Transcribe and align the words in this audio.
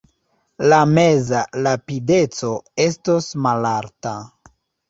La 0.71 0.77
meza 0.93 1.41
rapideco 1.67 2.51
estos 2.89 3.31
malalta. 3.49 4.19